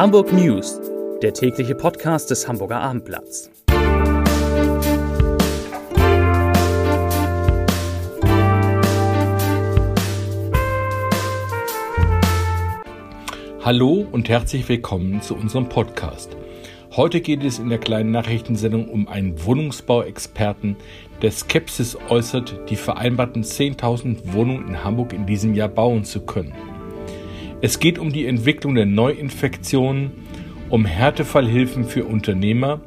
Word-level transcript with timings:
Hamburg 0.00 0.32
News, 0.32 0.80
der 1.20 1.34
tägliche 1.34 1.74
Podcast 1.74 2.30
des 2.30 2.48
Hamburger 2.48 2.80
Abendblatts. 2.80 3.50
Hallo 13.62 14.06
und 14.10 14.30
herzlich 14.30 14.66
willkommen 14.70 15.20
zu 15.20 15.36
unserem 15.36 15.68
Podcast. 15.68 16.34
Heute 16.96 17.20
geht 17.20 17.44
es 17.44 17.58
in 17.58 17.68
der 17.68 17.76
kleinen 17.76 18.10
Nachrichtensendung 18.10 18.88
um 18.88 19.06
einen 19.06 19.44
Wohnungsbauexperten, 19.44 20.76
der 21.20 21.30
Skepsis 21.30 21.98
äußert, 22.08 22.70
die 22.70 22.76
vereinbarten 22.76 23.44
10.000 23.44 24.32
Wohnungen 24.32 24.66
in 24.66 24.82
Hamburg 24.82 25.12
in 25.12 25.26
diesem 25.26 25.52
Jahr 25.52 25.68
bauen 25.68 26.04
zu 26.04 26.22
können. 26.22 26.54
Es 27.62 27.78
geht 27.78 27.98
um 27.98 28.10
die 28.10 28.26
Entwicklung 28.26 28.74
der 28.74 28.86
Neuinfektionen, 28.86 30.12
um 30.70 30.86
Härtefallhilfen 30.86 31.84
für 31.84 32.04
Unternehmer, 32.04 32.80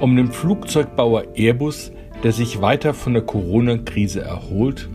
um 0.00 0.14
den 0.14 0.30
Flugzeugbauer 0.30 1.24
Airbus, 1.34 1.90
der 2.22 2.32
sich 2.32 2.60
weiter 2.60 2.94
von 2.94 3.14
der 3.14 3.22
Corona-Krise 3.22 4.20
erholt. 4.20 4.88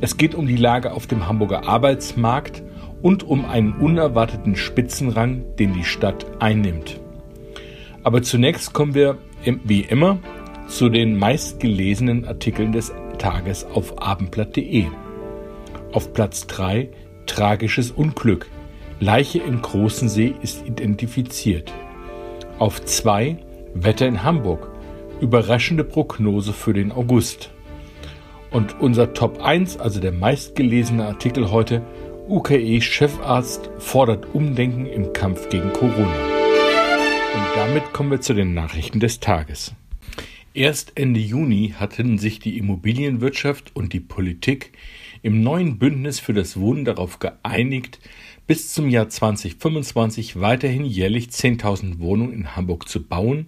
Es 0.00 0.16
geht 0.16 0.34
um 0.34 0.48
die 0.48 0.56
Lage 0.56 0.92
auf 0.92 1.06
dem 1.06 1.28
Hamburger 1.28 1.68
Arbeitsmarkt 1.68 2.64
und 3.00 3.22
um 3.22 3.44
einen 3.44 3.74
unerwarteten 3.74 4.56
Spitzenrang, 4.56 5.44
den 5.58 5.74
die 5.74 5.84
Stadt 5.84 6.26
einnimmt. 6.40 7.00
Aber 8.02 8.22
zunächst 8.22 8.72
kommen 8.72 8.94
wir 8.94 9.18
wie 9.64 9.82
immer 9.82 10.18
zu 10.66 10.88
den 10.88 11.16
meistgelesenen 11.16 12.24
Artikeln 12.24 12.72
des 12.72 12.92
Tages 13.18 13.64
auf 13.64 14.02
abendblatt.de. 14.02 14.86
Auf 15.92 16.12
Platz 16.12 16.46
3 16.48 16.88
Tragisches 17.32 17.90
Unglück. 17.90 18.46
Leiche 19.00 19.38
im 19.38 19.62
Großen 19.62 20.10
See 20.10 20.34
ist 20.42 20.66
identifiziert. 20.66 21.72
Auf 22.58 22.84
2 22.84 23.38
Wetter 23.72 24.06
in 24.06 24.22
Hamburg. 24.22 24.68
Überraschende 25.18 25.82
Prognose 25.82 26.52
für 26.52 26.74
den 26.74 26.92
August. 26.92 27.50
Und 28.50 28.78
unser 28.80 29.14
Top 29.14 29.40
1, 29.40 29.78
also 29.78 29.98
der 29.98 30.12
meistgelesene 30.12 31.06
Artikel 31.06 31.50
heute, 31.50 31.80
UKE-Chefarzt 32.28 33.70
fordert 33.78 34.34
Umdenken 34.34 34.84
im 34.84 35.14
Kampf 35.14 35.48
gegen 35.48 35.72
Corona. 35.72 36.14
Und 37.34 37.46
damit 37.56 37.94
kommen 37.94 38.10
wir 38.10 38.20
zu 38.20 38.34
den 38.34 38.52
Nachrichten 38.52 39.00
des 39.00 39.20
Tages. 39.20 39.72
Erst 40.52 40.92
Ende 40.96 41.18
Juni 41.18 41.72
hatten 41.78 42.18
sich 42.18 42.40
die 42.40 42.58
Immobilienwirtschaft 42.58 43.74
und 43.74 43.94
die 43.94 44.00
Politik 44.00 44.72
im 45.22 45.42
neuen 45.42 45.78
Bündnis 45.78 46.18
für 46.20 46.34
das 46.34 46.58
Wohnen 46.58 46.84
darauf 46.84 47.18
geeinigt, 47.18 48.00
bis 48.46 48.72
zum 48.74 48.88
Jahr 48.88 49.08
2025 49.08 50.40
weiterhin 50.40 50.84
jährlich 50.84 51.28
10.000 51.28 52.00
Wohnungen 52.00 52.32
in 52.32 52.56
Hamburg 52.56 52.88
zu 52.88 53.02
bauen 53.02 53.46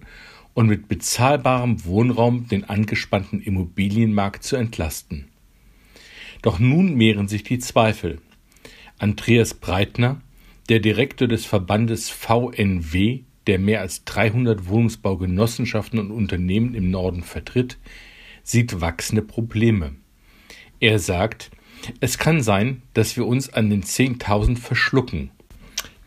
und 0.53 0.67
mit 0.67 0.87
bezahlbarem 0.87 1.83
Wohnraum 1.83 2.47
den 2.47 2.63
angespannten 2.63 3.41
Immobilienmarkt 3.41 4.43
zu 4.43 4.55
entlasten. 4.55 5.27
Doch 6.41 6.59
nun 6.59 6.95
mehren 6.95 7.27
sich 7.27 7.43
die 7.43 7.59
Zweifel. 7.59 8.19
Andreas 8.97 9.53
Breitner, 9.53 10.21
der 10.69 10.79
Direktor 10.79 11.27
des 11.27 11.45
Verbandes 11.45 12.09
VNW, 12.09 13.19
der 13.47 13.59
mehr 13.59 13.81
als 13.81 14.05
300 14.05 14.67
Wohnungsbaugenossenschaften 14.67 15.99
und 15.99 16.11
Unternehmen 16.11 16.73
im 16.73 16.89
Norden 16.89 17.21
vertritt, 17.21 17.77
sieht 18.43 18.79
wachsende 18.79 19.21
Probleme. 19.21 19.95
Er 20.79 20.99
sagt, 20.99 21.51
es 21.99 22.17
kann 22.17 22.41
sein, 22.41 22.81
dass 22.93 23.17
wir 23.17 23.25
uns 23.25 23.53
an 23.53 23.69
den 23.69 23.83
10.000 23.83 24.57
verschlucken. 24.57 25.31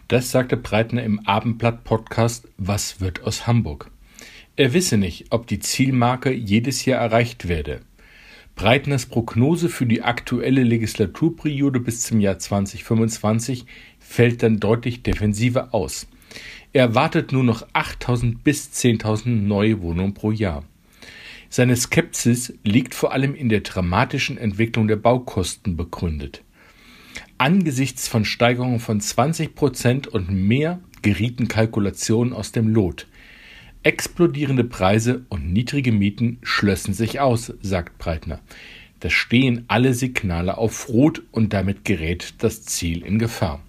Das 0.09 0.31
sagte 0.31 0.57
Breitner 0.57 1.03
im 1.03 1.21
Abendblatt-Podcast 1.27 2.49
Was 2.57 3.01
wird 3.01 3.23
aus 3.25 3.47
Hamburg? 3.47 3.91
Er 4.57 4.73
wisse 4.73 4.97
nicht, 4.97 5.27
ob 5.31 5.47
die 5.47 5.61
Zielmarke 5.61 6.33
jedes 6.33 6.84
Jahr 6.84 7.01
erreicht 7.01 7.47
werde. 7.47 7.81
Breitners 8.57 9.07
Prognose 9.07 9.69
für 9.69 9.87
die 9.87 10.03
aktuelle 10.03 10.65
Legislaturperiode 10.65 11.78
bis 11.78 12.03
zum 12.03 12.21
Jahr 12.21 12.41
2025 12.41 13.67
fällt 14.01 14.43
dann 14.43 14.59
deutlich 14.59 15.05
defensiver 15.05 15.73
aus. 15.73 16.09
Er 16.73 16.87
erwartet 16.87 17.33
nur 17.33 17.45
noch 17.45 17.69
8.000 17.69 18.39
bis 18.43 18.71
10.000 18.73 19.28
neue 19.28 19.81
Wohnungen 19.81 20.15
pro 20.15 20.33
Jahr. 20.33 20.65
Seine 21.50 21.76
Skepsis 21.76 22.53
liegt 22.62 22.94
vor 22.94 23.12
allem 23.12 23.34
in 23.34 23.48
der 23.48 23.60
dramatischen 23.60 24.36
Entwicklung 24.36 24.86
der 24.86 24.97
Baukosten 24.97 25.76
begründet. 25.76 26.42
Angesichts 27.38 28.06
von 28.06 28.25
Steigerungen 28.25 28.81
von 28.81 29.00
20 29.00 29.54
Prozent 29.54 30.06
und 30.09 30.31
mehr 30.31 30.81
gerieten 31.03 31.48
Kalkulationen 31.48 32.32
aus 32.32 32.53
dem 32.53 32.69
Lot. 32.69 33.06
Explodierende 33.82 34.64
Preise 34.64 35.25
und 35.28 35.53
niedrige 35.53 35.92
Mieten 35.92 36.38
schlössen 36.42 36.92
sich 36.92 37.20
aus, 37.20 37.54
sagt 37.62 37.97
Breitner. 37.98 38.41
Da 39.00 39.09
stehen 39.09 39.65
alle 39.69 39.94
Signale 39.94 40.59
auf 40.59 40.88
Rot 40.88 41.22
und 41.30 41.53
damit 41.53 41.84
gerät 41.84 42.34
das 42.38 42.65
Ziel 42.65 43.04
in 43.04 43.19
Gefahr. 43.19 43.62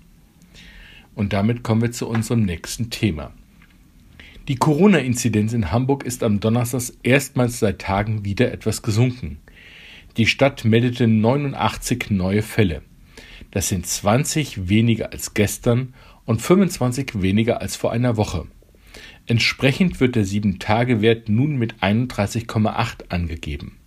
Und 1.14 1.34
damit 1.34 1.64
kommen 1.64 1.82
wir 1.82 1.92
zu 1.92 2.08
unserem 2.08 2.44
nächsten 2.44 2.90
Thema. 2.90 3.34
Die 4.50 4.56
Corona-Inzidenz 4.56 5.54
in 5.54 5.72
Hamburg 5.72 6.04
ist 6.04 6.24
am 6.24 6.40
Donnerstag 6.40 6.82
erstmals 7.04 7.60
seit 7.60 7.78
Tagen 7.78 8.26
wieder 8.26 8.52
etwas 8.52 8.82
gesunken. 8.82 9.38
Die 10.18 10.26
Stadt 10.26 10.66
meldete 10.66 11.08
89 11.08 12.10
neue 12.10 12.42
Fälle. 12.42 12.82
Das 13.52 13.70
sind 13.70 13.86
20 13.86 14.68
weniger 14.68 15.12
als 15.12 15.36
gestern 15.36 15.94
und 16.26 16.42
25 16.42 17.22
weniger 17.22 17.62
als 17.62 17.76
vor 17.76 17.92
einer 17.92 18.18
Woche. 18.18 18.48
Entsprechend 19.28 20.00
wird 20.00 20.16
der 20.16 20.26
7-Tage-Wert 20.26 21.30
nun 21.30 21.58
mit 21.58 21.76
31,8 21.84 23.10
angegeben. 23.10 23.78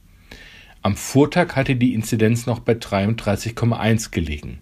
Am 0.80 0.94
Vortag 0.94 1.56
hatte 1.56 1.74
die 1.74 1.92
Inzidenz 1.92 2.46
noch 2.46 2.60
bei 2.60 2.74
33,1 2.74 4.12
gelegen. 4.12 4.60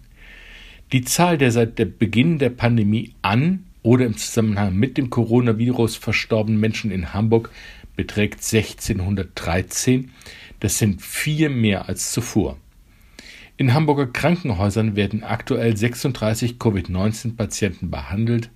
Die 0.93 1.03
Zahl 1.03 1.37
der 1.37 1.51
seit 1.51 1.77
der 1.77 1.85
Beginn 1.85 2.39
der 2.39 2.49
Pandemie 2.49 3.13
an 3.21 3.65
oder 3.83 4.05
im 4.05 4.17
Zusammenhang 4.17 4.75
mit 4.75 4.97
dem 4.97 5.09
Coronavirus 5.09 5.95
verstorbenen 5.95 6.59
Menschen 6.59 6.91
in 6.91 7.13
Hamburg 7.13 7.51
beträgt 7.95 8.43
1613. 8.43 10.11
Das 10.59 10.77
sind 10.77 11.01
vier 11.01 11.49
mehr 11.49 11.89
als 11.89 12.11
zuvor. 12.11 12.57
In 13.57 13.73
Hamburger 13.73 14.07
Krankenhäusern 14.07 14.95
werden 14.95 15.23
aktuell 15.23 15.75
36 15.77 16.57
Covid-19-Patienten 16.57 17.91
behandelt. 17.91 18.49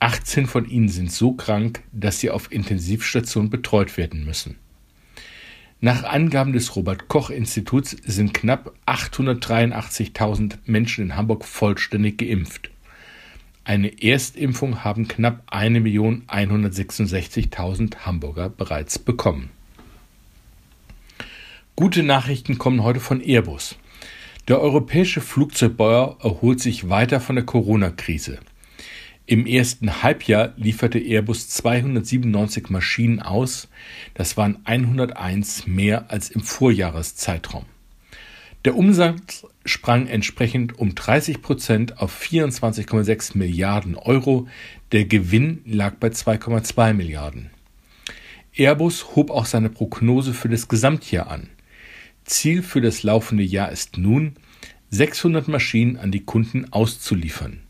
18 0.00 0.46
von 0.46 0.68
ihnen 0.68 0.88
sind 0.88 1.12
so 1.12 1.32
krank, 1.32 1.82
dass 1.92 2.20
sie 2.20 2.30
auf 2.30 2.50
Intensivstation 2.50 3.50
betreut 3.50 3.96
werden 3.96 4.24
müssen. 4.24 4.56
Nach 5.80 6.02
Angaben 6.02 6.52
des 6.52 6.74
Robert 6.74 7.06
Koch 7.06 7.30
Instituts 7.30 7.90
sind 8.04 8.34
knapp 8.34 8.74
883.000 8.86 10.58
Menschen 10.66 11.04
in 11.04 11.16
Hamburg 11.16 11.44
vollständig 11.44 12.18
geimpft. 12.18 12.70
Eine 13.68 14.02
Erstimpfung 14.02 14.82
haben 14.82 15.06
knapp 15.08 15.52
1.166.000 15.52 18.06
Hamburger 18.06 18.48
bereits 18.48 18.98
bekommen. 18.98 19.50
Gute 21.76 22.02
Nachrichten 22.02 22.56
kommen 22.56 22.82
heute 22.82 23.00
von 23.00 23.20
Airbus. 23.20 23.76
Der 24.48 24.62
europäische 24.62 25.20
Flugzeugbauer 25.20 26.16
erholt 26.22 26.60
sich 26.60 26.88
weiter 26.88 27.20
von 27.20 27.36
der 27.36 27.44
Corona-Krise. 27.44 28.38
Im 29.26 29.44
ersten 29.44 30.02
Halbjahr 30.02 30.54
lieferte 30.56 30.98
Airbus 30.98 31.50
297 31.50 32.70
Maschinen 32.70 33.20
aus, 33.20 33.68
das 34.14 34.38
waren 34.38 34.60
101 34.64 35.66
mehr 35.66 36.10
als 36.10 36.30
im 36.30 36.40
Vorjahreszeitraum. 36.40 37.66
Der 38.64 38.76
Umsatz 38.76 39.46
sprang 39.64 40.08
entsprechend 40.08 40.78
um 40.78 40.94
30 40.94 41.42
Prozent 41.42 41.98
auf 42.00 42.20
24,6 42.20 43.38
Milliarden 43.38 43.94
Euro. 43.94 44.48
Der 44.90 45.04
Gewinn 45.04 45.60
lag 45.64 45.94
bei 45.94 46.08
2,2 46.08 46.92
Milliarden. 46.92 47.50
Airbus 48.56 49.14
hob 49.14 49.30
auch 49.30 49.46
seine 49.46 49.70
Prognose 49.70 50.34
für 50.34 50.48
das 50.48 50.66
Gesamtjahr 50.66 51.30
an. 51.30 51.48
Ziel 52.24 52.62
für 52.62 52.80
das 52.80 53.04
laufende 53.04 53.44
Jahr 53.44 53.70
ist 53.70 53.96
nun, 53.96 54.34
600 54.90 55.46
Maschinen 55.48 55.96
an 55.96 56.10
die 56.10 56.24
Kunden 56.24 56.72
auszuliefern. 56.72 57.60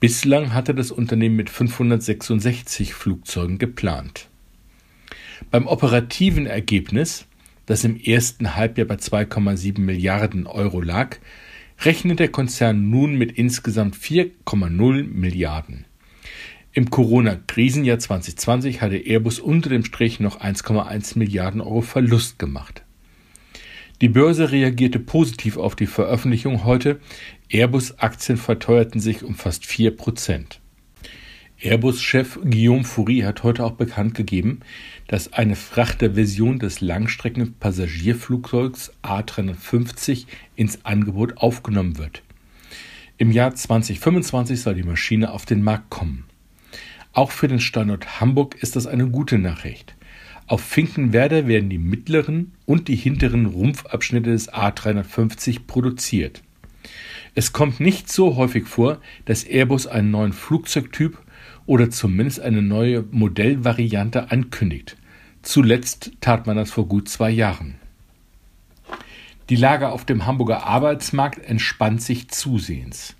Bislang 0.00 0.54
hatte 0.54 0.74
das 0.74 0.90
Unternehmen 0.90 1.36
mit 1.36 1.50
566 1.50 2.94
Flugzeugen 2.94 3.58
geplant. 3.58 4.28
Beim 5.50 5.66
operativen 5.66 6.46
Ergebnis 6.46 7.26
das 7.70 7.84
im 7.84 8.00
ersten 8.00 8.56
Halbjahr 8.56 8.88
bei 8.88 8.96
2,7 8.96 9.78
Milliarden 9.78 10.48
Euro 10.48 10.80
lag, 10.80 11.18
rechnet 11.82 12.18
der 12.18 12.26
Konzern 12.26 12.90
nun 12.90 13.14
mit 13.14 13.30
insgesamt 13.30 13.94
4,0 13.94 15.04
Milliarden. 15.04 15.86
Im 16.72 16.90
Corona-Krisenjahr 16.90 18.00
2020 18.00 18.82
hatte 18.82 18.96
Airbus 18.96 19.38
unter 19.38 19.70
dem 19.70 19.84
Strich 19.84 20.18
noch 20.18 20.40
1,1 20.40 21.16
Milliarden 21.16 21.60
Euro 21.60 21.82
Verlust 21.82 22.40
gemacht. 22.40 22.82
Die 24.00 24.08
Börse 24.08 24.50
reagierte 24.50 24.98
positiv 24.98 25.56
auf 25.56 25.76
die 25.76 25.86
Veröffentlichung 25.86 26.64
heute. 26.64 26.98
Airbus-Aktien 27.50 28.36
verteuerten 28.36 29.00
sich 29.00 29.22
um 29.22 29.36
fast 29.36 29.64
4 29.64 29.96
Prozent. 29.96 30.60
Airbus-Chef 31.62 32.38
Guillaume 32.42 32.84
Foury 32.84 33.20
hat 33.20 33.42
heute 33.42 33.62
auch 33.64 33.72
bekannt 33.72 34.14
gegeben, 34.14 34.60
dass 35.08 35.34
eine 35.34 35.56
Frachterversion 35.56 36.58
des 36.58 36.80
Langstreckenpassagierflugzeugs 36.80 38.94
A350 39.02 40.24
ins 40.56 40.82
Angebot 40.86 41.36
aufgenommen 41.36 41.98
wird. 41.98 42.22
Im 43.18 43.30
Jahr 43.30 43.54
2025 43.54 44.58
soll 44.58 44.74
die 44.74 44.84
Maschine 44.84 45.32
auf 45.32 45.44
den 45.44 45.62
Markt 45.62 45.90
kommen. 45.90 46.24
Auch 47.12 47.30
für 47.30 47.48
den 47.48 47.60
Standort 47.60 48.22
Hamburg 48.22 48.54
ist 48.62 48.76
das 48.76 48.86
eine 48.86 49.08
gute 49.08 49.36
Nachricht. 49.36 49.94
Auf 50.46 50.62
Finkenwerder 50.62 51.46
werden 51.46 51.68
die 51.68 51.76
mittleren 51.76 52.52
und 52.64 52.88
die 52.88 52.96
hinteren 52.96 53.44
Rumpfabschnitte 53.44 54.30
des 54.30 54.50
A350 54.50 55.66
produziert. 55.66 56.42
Es 57.34 57.52
kommt 57.52 57.80
nicht 57.80 58.10
so 58.10 58.36
häufig 58.36 58.66
vor, 58.66 58.98
dass 59.26 59.44
Airbus 59.44 59.86
einen 59.86 60.10
neuen 60.10 60.32
Flugzeugtyp 60.32 61.18
oder 61.66 61.90
zumindest 61.90 62.40
eine 62.40 62.62
neue 62.62 63.04
Modellvariante 63.10 64.30
ankündigt. 64.30 64.96
Zuletzt 65.42 66.12
tat 66.20 66.46
man 66.46 66.56
das 66.56 66.70
vor 66.70 66.86
gut 66.86 67.08
zwei 67.08 67.30
Jahren. 67.30 67.76
Die 69.48 69.56
Lage 69.56 69.88
auf 69.88 70.04
dem 70.04 70.26
Hamburger 70.26 70.64
Arbeitsmarkt 70.64 71.44
entspannt 71.44 72.02
sich 72.02 72.28
zusehends. 72.28 73.16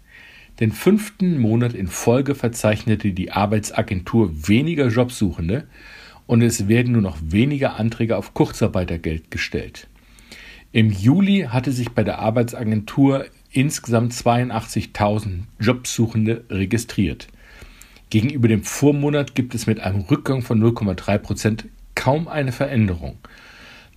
Den 0.61 0.73
fünften 0.73 1.39
Monat 1.39 1.73
in 1.73 1.89
Folge 1.89 2.35
verzeichnete 2.35 3.13
die 3.13 3.33
Arbeitsagentur 3.33 4.47
weniger 4.47 4.89
Jobsuchende 4.89 5.67
und 6.27 6.43
es 6.43 6.69
werden 6.69 6.93
nur 6.93 7.03
noch 7.03 7.17
weniger 7.21 7.81
Anträge 7.81 8.17
auf 8.17 8.35
Kurzarbeitergeld 8.35 9.31
gestellt. 9.31 9.89
Im 10.71 10.93
Juli 10.93 11.49
hatte 11.49 11.73
sich 11.73 11.91
bei 11.91 12.05
der 12.05 12.21
Arbeitsagentur 12.21 13.25
insgesamt 13.51 14.13
82.000 14.13 15.41
Jobsuchende 15.59 16.45
registriert. 16.49 17.27
Gegenüber 18.11 18.49
dem 18.49 18.65
Vormonat 18.65 19.37
gibt 19.37 19.55
es 19.55 19.67
mit 19.67 19.79
einem 19.81 20.01
Rückgang 20.01 20.43
von 20.43 20.61
0,3 20.61 21.19
Prozent 21.19 21.67
kaum 21.95 22.27
eine 22.27 22.51
Veränderung. 22.51 23.19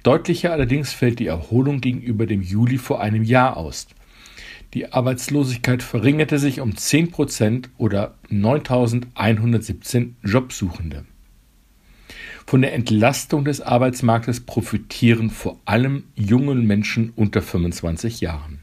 Deutlicher 0.03 0.51
allerdings 0.51 0.93
fällt 0.93 1.19
die 1.19 1.27
Erholung 1.27 1.81
gegenüber 1.81 2.25
dem 2.27 2.41
Juli 2.41 2.77
vor 2.77 3.01
einem 3.01 3.23
Jahr 3.23 3.57
aus. 3.57 3.87
Die 4.73 4.91
Arbeitslosigkeit 4.91 5.81
verringerte 5.81 6.39
sich 6.39 6.59
um 6.59 6.75
10 6.75 7.11
Prozent 7.11 7.69
oder 7.77 8.15
9.117 8.29 10.13
Jobsuchende. 10.23 11.05
Von 12.45 12.61
der 12.61 12.73
Entlastung 12.73 13.45
des 13.45 13.61
Arbeitsmarktes 13.61 14.41
profitieren 14.41 15.29
vor 15.29 15.59
allem 15.65 16.03
junge 16.15 16.55
Menschen 16.55 17.13
unter 17.15 17.41
25 17.41 18.21
Jahren. 18.21 18.62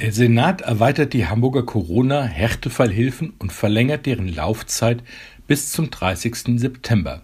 Der 0.00 0.12
Senat 0.12 0.60
erweitert 0.60 1.12
die 1.12 1.26
Hamburger 1.26 1.62
Corona-Härtefallhilfen 1.62 3.32
und 3.38 3.52
verlängert 3.52 4.06
deren 4.06 4.26
Laufzeit 4.26 5.04
bis 5.46 5.70
zum 5.70 5.90
30. 5.90 6.58
September. 6.58 7.22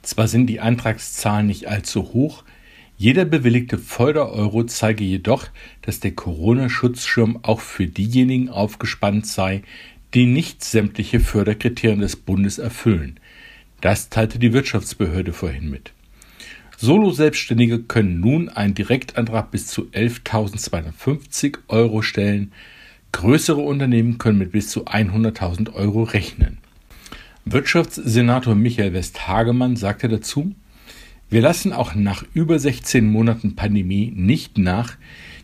Zwar 0.00 0.26
sind 0.26 0.46
die 0.46 0.60
Antragszahlen 0.60 1.46
nicht 1.46 1.68
allzu 1.68 2.14
hoch, 2.14 2.42
jeder 2.96 3.24
bewilligte 3.24 3.78
Förder-Euro 3.78 4.64
zeige 4.64 5.04
jedoch, 5.04 5.46
dass 5.82 6.00
der 6.00 6.12
Corona-Schutzschirm 6.12 7.38
auch 7.42 7.60
für 7.60 7.86
diejenigen 7.86 8.50
aufgespannt 8.50 9.26
sei, 9.26 9.62
die 10.12 10.26
nicht 10.26 10.64
sämtliche 10.64 11.20
Förderkriterien 11.20 12.00
des 12.00 12.16
Bundes 12.16 12.58
erfüllen. 12.58 13.20
Das 13.80 14.10
teilte 14.10 14.38
die 14.38 14.52
Wirtschaftsbehörde 14.52 15.32
vorhin 15.32 15.70
mit. 15.70 15.92
Solo-Selbstständige 16.82 17.80
können 17.80 18.20
nun 18.20 18.48
einen 18.48 18.72
Direktantrag 18.72 19.50
bis 19.50 19.66
zu 19.66 19.88
11.250 19.88 21.58
Euro 21.68 22.00
stellen. 22.00 22.52
Größere 23.12 23.60
Unternehmen 23.60 24.16
können 24.16 24.38
mit 24.38 24.52
bis 24.52 24.70
zu 24.70 24.86
100.000 24.86 25.74
Euro 25.74 26.04
rechnen. 26.04 26.56
Wirtschaftssenator 27.44 28.54
Michael 28.54 28.94
Westhagemann 28.94 29.76
sagte 29.76 30.08
dazu, 30.08 30.54
wir 31.28 31.42
lassen 31.42 31.74
auch 31.74 31.94
nach 31.94 32.24
über 32.32 32.58
16 32.58 33.04
Monaten 33.04 33.56
Pandemie 33.56 34.10
nicht 34.16 34.56
nach, 34.56 34.96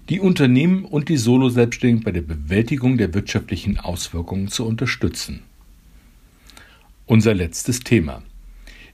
die 0.08 0.20
Unternehmen 0.20 0.86
und 0.86 1.10
die 1.10 1.18
Solo-Selbstständigen 1.18 2.02
bei 2.02 2.12
der 2.12 2.22
Bewältigung 2.22 2.96
der 2.96 3.12
wirtschaftlichen 3.12 3.78
Auswirkungen 3.78 4.48
zu 4.48 4.64
unterstützen. 4.64 5.42
Unser 7.04 7.34
letztes 7.34 7.80
Thema. 7.80 8.22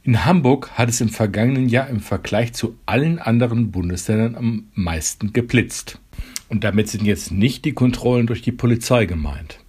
In 0.04 0.24
Hamburg 0.24 0.72
hat 0.72 0.88
es 0.88 1.00
im 1.00 1.10
vergangenen 1.10 1.68
Jahr 1.68 1.88
im 1.88 2.00
Vergleich 2.00 2.54
zu 2.54 2.76
allen 2.86 3.20
anderen 3.20 3.70
Bundesländern 3.70 4.34
am 4.34 4.64
meisten 4.74 5.32
geblitzt. 5.32 6.00
Und 6.48 6.64
damit 6.64 6.88
sind 6.88 7.04
jetzt 7.04 7.30
nicht 7.30 7.64
die 7.64 7.72
Kontrollen 7.72 8.26
durch 8.26 8.42
die 8.42 8.50
Polizei 8.50 9.06
gemeint. 9.06 9.60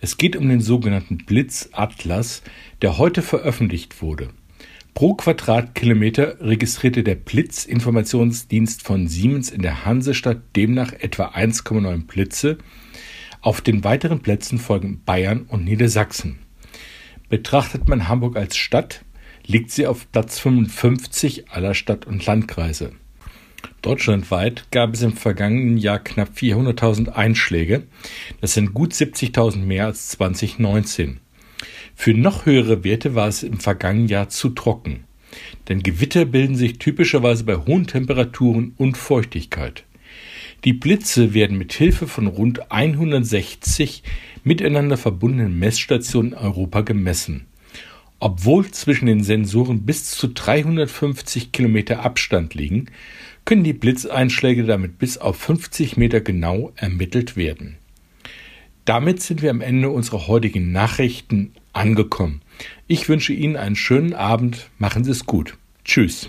Es 0.00 0.16
geht 0.16 0.34
um 0.34 0.48
den 0.48 0.62
sogenannten 0.62 1.18
Blitzatlas, 1.18 2.42
der 2.80 2.96
heute 2.96 3.20
veröffentlicht 3.20 4.00
wurde. 4.00 4.30
Pro 4.94 5.12
Quadratkilometer 5.12 6.40
registrierte 6.40 7.02
der 7.02 7.16
Blitzinformationsdienst 7.16 8.82
von 8.82 9.08
Siemens 9.08 9.50
in 9.50 9.60
der 9.60 9.84
Hansestadt 9.84 10.40
demnach 10.56 10.94
etwa 10.94 11.26
1,9 11.28 12.06
Blitze. 12.06 12.56
Auf 13.42 13.60
den 13.60 13.84
weiteren 13.84 14.20
Plätzen 14.20 14.58
folgen 14.58 15.02
Bayern 15.04 15.42
und 15.42 15.66
Niedersachsen. 15.66 16.38
Betrachtet 17.28 17.88
man 17.88 18.08
Hamburg 18.08 18.36
als 18.36 18.56
Stadt, 18.56 19.04
liegt 19.46 19.70
sie 19.70 19.86
auf 19.86 20.10
Platz 20.10 20.38
55 20.38 21.50
aller 21.50 21.74
Stadt- 21.74 22.06
und 22.06 22.24
Landkreise. 22.26 22.92
Deutschlandweit 23.82 24.70
gab 24.72 24.94
es 24.94 25.02
im 25.02 25.12
vergangenen 25.12 25.76
Jahr 25.78 26.00
knapp 26.00 26.30
400.000 26.36 27.10
Einschläge. 27.10 27.84
Das 28.40 28.54
sind 28.54 28.74
gut 28.74 28.92
70.000 28.92 29.58
mehr 29.58 29.86
als 29.86 30.08
2019. 30.08 31.20
Für 31.94 32.12
noch 32.12 32.46
höhere 32.46 32.84
Werte 32.84 33.14
war 33.14 33.28
es 33.28 33.42
im 33.42 33.60
vergangenen 33.60 34.08
Jahr 34.08 34.28
zu 34.28 34.50
trocken. 34.50 35.04
Denn 35.68 35.82
Gewitter 35.82 36.24
bilden 36.24 36.56
sich 36.56 36.78
typischerweise 36.78 37.44
bei 37.44 37.56
hohen 37.56 37.86
Temperaturen 37.86 38.74
und 38.76 38.96
Feuchtigkeit. 38.96 39.84
Die 40.64 40.72
Blitze 40.72 41.34
werden 41.34 41.58
mit 41.58 41.72
Hilfe 41.72 42.08
von 42.08 42.26
rund 42.26 42.72
160 42.72 44.02
miteinander 44.42 44.96
verbundenen 44.96 45.58
Messstationen 45.58 46.32
in 46.32 46.38
Europa 46.38 46.80
gemessen. 46.80 47.46
Obwohl 48.18 48.70
zwischen 48.70 49.06
den 49.06 49.22
Sensoren 49.22 49.82
bis 49.84 50.10
zu 50.10 50.28
350 50.28 51.52
Kilometer 51.52 52.04
Abstand 52.04 52.54
liegen, 52.54 52.86
können 53.44 53.64
die 53.64 53.74
Blitzeinschläge 53.74 54.64
damit 54.64 54.98
bis 54.98 55.18
auf 55.18 55.36
50 55.36 55.96
Meter 55.96 56.20
genau 56.20 56.72
ermittelt 56.76 57.36
werden. 57.36 57.76
Damit 58.84 59.20
sind 59.20 59.42
wir 59.42 59.50
am 59.50 59.60
Ende 59.60 59.90
unserer 59.90 60.26
heutigen 60.28 60.72
Nachrichten 60.72 61.52
angekommen. 61.72 62.40
Ich 62.86 63.08
wünsche 63.08 63.32
Ihnen 63.32 63.56
einen 63.56 63.76
schönen 63.76 64.14
Abend. 64.14 64.70
Machen 64.78 65.04
Sie 65.04 65.10
es 65.10 65.26
gut. 65.26 65.58
Tschüss. 65.84 66.28